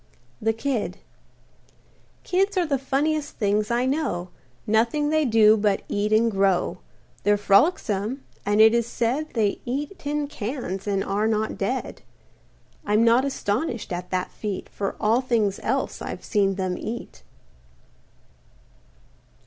[0.41, 0.97] THE KID
[2.23, 4.29] Kids are the funniest things I know;
[4.65, 6.79] Nothing they do but eat and grow.
[7.21, 12.01] They're frolicsome, and it is said They eat tin cans and are not dead.
[12.83, 17.21] I'm not astonished at that feat, For all things else I've seen them eat.